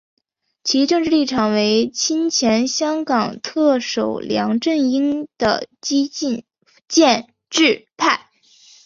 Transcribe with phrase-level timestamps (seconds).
[0.63, 6.43] 其政治立场为亲前香港特首梁振英的激进
[6.87, 8.31] 建制派。